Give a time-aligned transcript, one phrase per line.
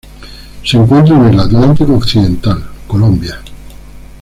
[0.65, 3.39] Se encuentra en el Atlántico occidental: Colombia.